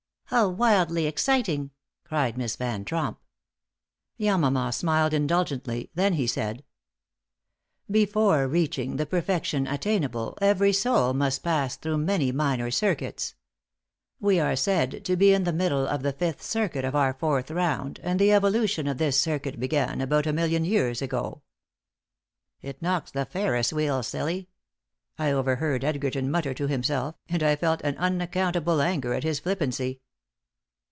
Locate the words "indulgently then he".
5.13-6.25